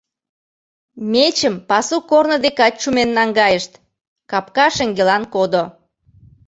Мечым 1.11 1.55
пасу 1.69 1.97
корно 2.09 2.37
декат 2.43 2.73
чумен 2.81 3.09
наҥгайышт, 3.17 3.71
капка 4.31 4.67
шеҥгелан 4.75 5.23
кодо. 5.33 5.63